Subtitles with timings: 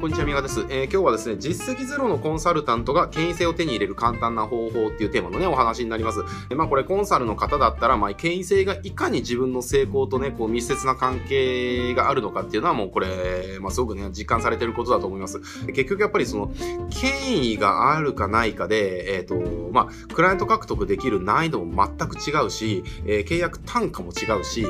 [0.00, 0.60] こんにちは、みがです。
[0.70, 6.20] えー、今日はですね、実績ゼロのコンサルタントが権威性を手に入れる簡単な方法っていうテーマのね、お話になります。
[6.48, 15.38] えー、まあこれコンサルの方だったら、まあ権威性がいかに自分の成功とね、こう密接な関係があるのかっていうのはもうこれ、まあすごくね、実感されてることだと思います。
[15.66, 16.50] 結局やっぱりその、
[16.88, 24.68] 権威があるかないかで、えっ、ー、と、まあ、クライアント獲得できる難易度も全く違うし、えー、契約単価も違うし、例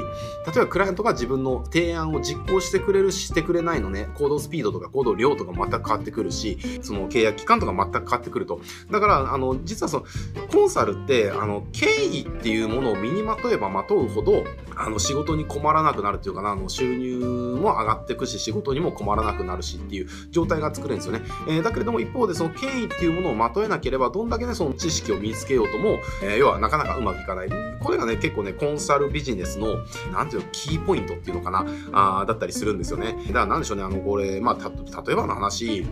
[0.56, 8.60] えばクライアントが自分の提案を実行してくれる、してくれないのね、行動スピードとか行動量とか全く変わってくるし、その契約期間とか全く変わってくると。
[8.90, 10.04] だから、あの、実はその、
[10.50, 14.44] コンサルって、あの、経緯っていうものを身にまとえばまとうほど、
[14.76, 17.18] あの、仕事に困らなくなるっていうかな、あの、収入
[17.60, 21.22] も上がっていくし、仕事にも困らなくなるしっていう状態が作れるんですよね。
[21.48, 27.48] えー、だけれども一方でその権威っていうものをまとえなければ、どんだけね、その知識を身につけようとも、えー、要はなかなかうまくいかない。
[27.80, 29.76] これがね、結構ね、コンサルビジネスの、
[30.12, 33.16] なんていうの、キーポイントっていうのかな、あだったりするんですよね。
[33.28, 34.70] だからなんでしょうね、あの、これ、まあ、た
[35.10, 35.84] 例えばの話、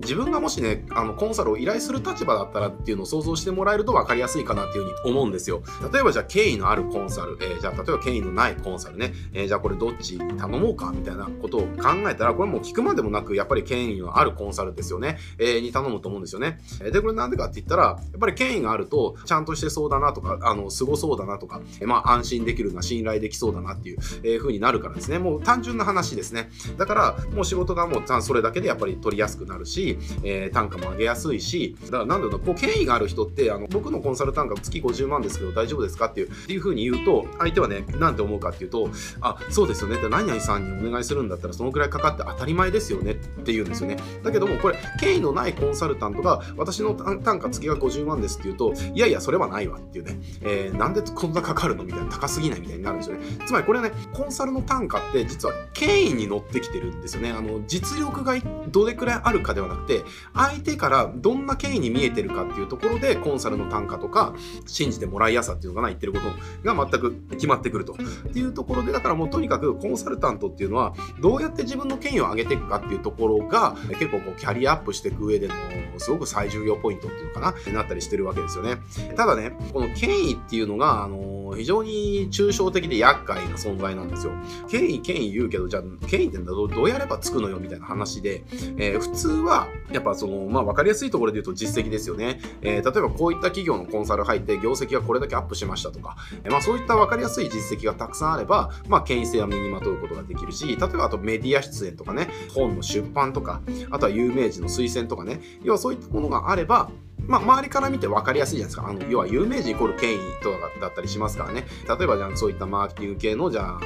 [0.00, 5.62] 自分がもしね、あの、コンサルを依頼する立場だったらっていうのを想像してもらえると分かりやすいかなっていうふうに思うんですよ。
[5.92, 16.60] 例えばじゃあ、権威のあるコンサル、えー、じゃあ、例えば権威のないコンサルね、えー、じゃあこれどっち頼もうかみたいなことを考えたら、これもう聞くまでもなく、やっぱり権威のあるコンサルですよね、えー、に頼むと思うんですよね。
[16.92, 25.18] で、これなんでかって言ったら、やっぱり権威があると、ちゃんとしてそうだなとか、あの、凄そうだなとか、えまあ、安心できるな、信頼できそうだなっていう、えー、風になるからですね。
[25.18, 26.50] もう単純な話ですね。
[26.76, 29.85] だから、もう仕事がもう、それだけでやっぱり取りやすくなるし、
[30.22, 43.96] えー、単価も上げやすいし、だからなんだろうな、こう、権威がある人って、あの、僕のコンサル単価月50万ですけど大丈夫ですかっていう、っていう風に言うと、相手はね、なんて思うかっていうと、あ、そうですよねって何々さんにお願いするんだったらそのくらいかかって当たり前ですよねって言うんですよね。
[44.22, 53.24] だけども、これ、権威のないコンサルタントが、私の単価月が50万ですって言うと、いやいや、それはないわっていうね、えー、なんでこんなかかるのみたいな、高すぎないみたいになるんですよね。
[53.46, 57.30] つまりこれはね、コンサルの単価って実は権威に乗ってきてるんですよね。
[57.30, 58.34] あの、実力が
[58.68, 64.34] どれくらいあるかではなくて、相手からどんな権威に見えてるかっていうところで、コンサルの単価とか、
[64.66, 67.94] 信じてもらいやすさっていうのかな、言ってることが全く決まってくると。
[67.94, 75.54] っていうところで、だからもうとにかくコンサルタントっていうのは、どうやって自分の権威を上げていくかっていうところが、結構こう、キャリアアップしていく上での、
[75.98, 78.78] すごく最重要ポイントっていうのかな、なったりしてるわけですよね。
[79.16, 84.32] ただね、この権威っていうのが、あの、非常に抽象的で厄介な存在なんですよ。
[84.68, 88.44] 権威、権威言うけど、じゃあ、権威ってどうやればつくのよみたいな話で、
[88.78, 92.40] えー、普通は、やっぱその、まあ、わかりやすいところで言うと実績ですよね。
[92.62, 103.60] えー、例えばこういった企業のコンサル入って業績がこれだけアップしましたとか、えー、まあ、そういったわかりやすい実績がたくさんあれば、まあ、権威性は身にまとうことができるし、例えばあとメディア出演とかね、本の出版とか、
[103.90, 106.90] あとは有名人の推薦とかね、要はそういったものがあれば、
[107.28, 108.88] まあ、周りから見て分かりやすいじゃないですか。
[108.88, 111.66] あの、要は有名人イコール権威とかだったりしますからね。
[111.88, 113.80] 例えば、じゃあ、そういったマーケティング系の、じゃあ、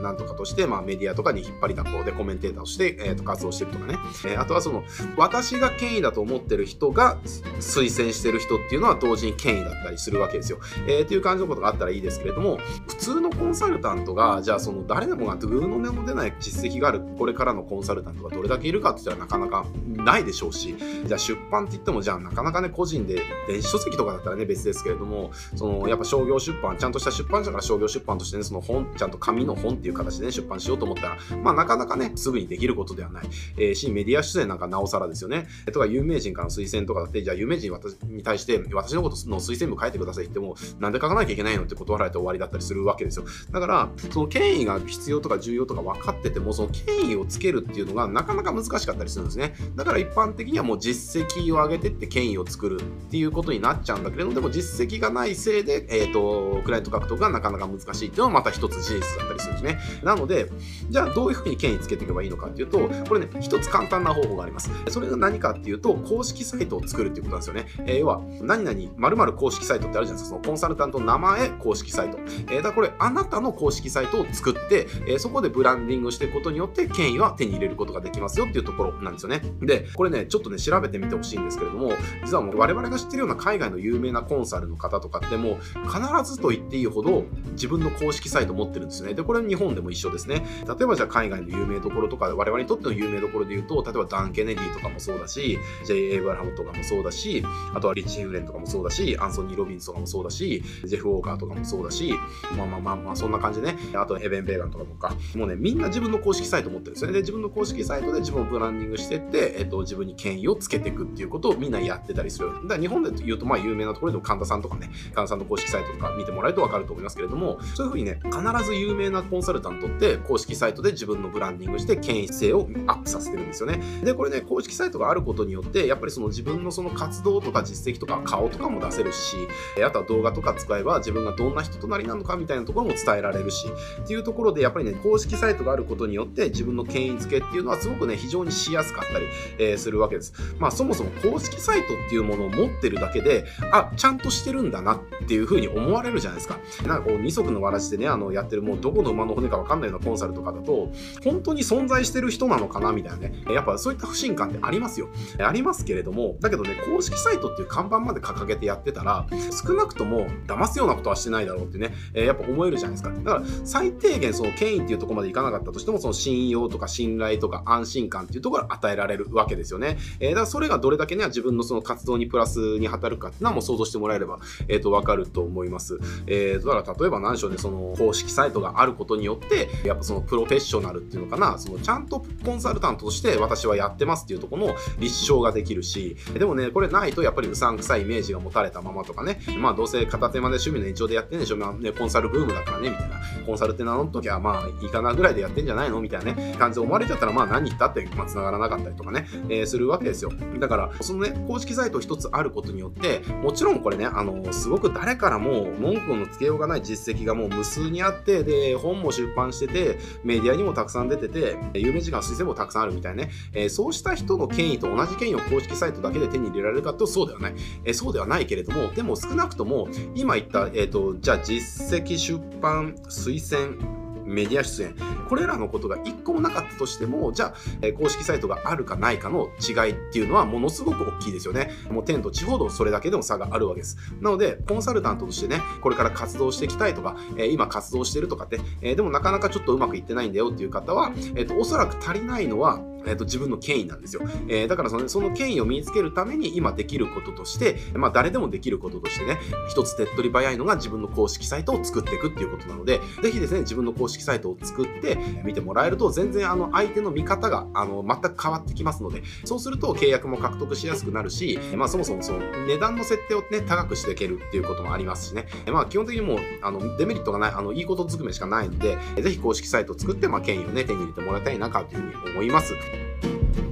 [0.00, 3.98] なんとかとして、まあ、メディアとかに引っ張りだこでコメンテーターとして、えー、と活動してるとかね。
[4.26, 4.84] えー、あとはその、
[5.16, 7.18] 私が権威だと思ってる人が
[7.60, 10.58] 推薦してる人っていうのは同時に権威だったりするわけですよ。
[10.86, 33.24] えー、っていう感じのことがあったらいいですけれども、普通のコンサルタントが、じゃあその誰でもがグーの根も出ない実績があるこれからのコンサルタントがどれだけいるかって言ったらなかなかないでしょうし、じゃあ出版って言っても、じゃあなかなかね、個人で電子書籍とかだったらね、別ですけれども、その、やっぱ商業出版、ちゃんとした出版社から商業出版としてね、その本、ちゃんと紙の本っていう形でね、出版しようと思ったら、まあなかなかね、すぐにできることではない。
[33.56, 35.48] えー、し、メディア出演なんかなおさらですよね。
[35.72, 43.24] とか、有名人からの推薦とかだって、じゃあ有名人私に対して、私のことの推薦文書いてくださいって言っても、なんで書かなきゃいけないのって断られて終わりだったりするるわけですよ。
[43.50, 49.54] だから、その権威が必要とか重要とか分かってても、その権威をつけるっていうのがなかなか難しかったりするんですね。
[49.74, 59.78] だから一般的にはもう実績を上げてって権威を作るっていうことになっちゃうんだけれども、でも実績がないせいで、えっ、ー、と、クライアント獲得がなかなか難しいっていうのはまた一つ事実だったりするんですね。
[60.02, 60.50] なので、
[60.90, 64.70] じゃあどういうふうに権威つけていけばいいのかっていうと、これね、一つ簡単な方法があります。
[64.88, 67.66] それが何かっていうと、公式サイトを作るっていうことなんですよね。
[67.90, 70.36] えー、要は、何々、〇〇公式サイトってあるじゃないですか。
[70.36, 72.18] そのコンサルタントの名前、公式サイト。
[72.50, 79.42] えー、だこれ、あなたの公式サイトを作って、えー、そこでブランディングしていくことによって、権威は手に入れることができますよっていうところなんですよね。
[79.60, 81.92] で、これね、ちょっとね、調べてみてほしいんですけれども、
[82.24, 85.56] 実はもう我々が知ってるような海外の有名なコンサルの方とかってもう、
[85.88, 89.14] 必ずと言っていいほど自分の公式サイト持ってるんですよね。
[89.14, 90.44] で、これ日本でも一緒ですね。
[90.66, 96.12] 例えばじゃあ海外の有名どころとか、我々にとっての有名どころで言うと、例えばダン・ケネディとかもそうだし、J.
[96.12, 97.44] エイブラハムとかもそうだし、
[97.74, 102.14] あとはリッチ・ヒフレンとかもそうだし、アンソニー・ロビンスとかもそうだし、ジェフ・ウォーカーとかもそうだし、
[102.56, 103.78] まあまあまあまあ、そんな感じでね。
[103.94, 107.14] あと、ヘベンベーガンとかとか、もうね、みんな自分の公式サイト持ってるんですよね。
[107.14, 112.52] で、自分の公式サイトで自分をブランディングしてって、えっと、自分に権威をつけていくっていうことをみんなやってたりする。
[112.52, 123.80] だから日本で言うと、まあ、有名なところでも神田さんとかね、神田さんの公式サイトとか見てもらえるとわかると思いますけれども、そういうふうにね、必ず有名なコンサルタントって公式サイトで自分のブランディングして権威性をアップさせてるんですよね。
[124.02, 129.36] で、これね、公式サイトがあることによって、やっぱりその自分のその活動とか実績とか顔とかも出せるし、
[129.84, 133.66] あとは動画とか使えば自分がどんな人となりなのかみたいなところも伝えられるし、
[134.02, 139.26] っていうところでやっぱりね、公式サイトがあることによって自分の権威付けっていうのはすごくね、非常にしやすかったり、
[139.58, 140.32] えー、するわけです。
[140.58, 146.58] まあそもそも公式サイトっていうものを持ってるだけで、あ、ちゃんとしてるんだなっていうふうに思われるじゃないですか。
[146.86, 150.90] なんかこう二足のわらじでね、あのやってるもうどこの馬の骨かわかんないようなコンサルとかだと、
[151.24, 155.08] 本当に存在してる人なのかなみたいなね、やっぱそういった不信感ってありますよ。
[155.38, 163.10] ありますけれども、だけどね、公式サイトっていう看板まで掲げてやってたら、少なくとも騙すようなことはしてないだろうってね、えー、やっぱ思えるじゃないですか。
[163.10, 169.98] だから最低限その権威っていうとこまでいかなかったとしても、その信用とか信頼とか安心感っていうところを与えられるわけですよね。
[170.20, 174.38] えー、だからそれがどれだけね、自分のその活動にプラスに働くかっていうのはもう想像してもらえれば、
[174.68, 175.98] えっ、ー、と、わかると思います。
[176.26, 193.16] えー、だから例えば何でしょうね、その公式サイトがあることによって、やっぱそのプロフェッショナルっていうのかな、そのちゃんとコンサルタントとして私はやってますっていうところの立証ができるし、でもね、これないとやっぱりうさんくさいイメージが持たれたままとかね、まあどうせ片手間で趣味の延長でやってんでしょ、まあね、コンサルブームだからね、みたいな。
[193.46, 196.00] コンサルって名乗っときゃまあいいかなぐらいでやってんじゃないの？
[196.00, 200.32] みたいなね、感じで思われちゃったらまあ何言ったって、まあ繋がらなかったりとかね、えー、するわけですよ。
[200.58, 217.54] だから、そのね、公式サイト一つあることによって、もちろんこれね、あの、すごく誰からも文句のつけようがない実績がもう無数にあって、で、本も出版してて、メディアにもたくさん出てて、有名時間推薦もたくさんあるみたいなね、えー、そうした人の権威と同じ権威を公式サイトだけで手に入れられるかとそうではない。
[217.84, 224.94] えー、そうではないけれども、でも少なくとも、今言った、えっ、ー、と、じゃあ実績出版、推薦、メディア出演、
[225.28, 231.70] これらのことが一個もなかったとしても、じゃあ、え公式サイトがあるかないかの違いっていうのはものすごく大きいですよね。
[231.90, 233.96] もう天と地ほどそれだけでも差があるわけです。
[234.20, 244.22] なので、コンサルタントとしてね、これから活動していきたいとか、え今活動してるとかって、えでもなかなかちょっとうまくいってないんだよっていう方は、えっ、と、おそらく足りないのは、えーと、自分の権威なんですよ。
[244.48, 249.38] えー、だからそのその権威を身につけるために今できることとして、まあ誰でもできることとしてね、
[249.68, 272.74] 一つ手っ取り早いのが自分の公式サイトを作っていくっていうことなので、ぜひですね、自分の公式サイトを作って見てもらえると、全然あの相手の見方があの全く変わってきますので、そうすると契約も獲得しやすくなるし、まあそもそもその値段の設定をね、高くしていけるっていうこともありますしね、まあ基本的にもうあのデメリットがない、あのいいことずくめしかないので、ぜひ公式サイトを作って、まあ権威をね、手に入れてもらいたいなというふうに思います。
[273.22, 273.65] thank you